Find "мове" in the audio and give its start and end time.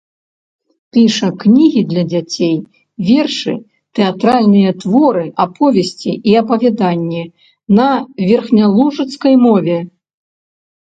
9.49-9.77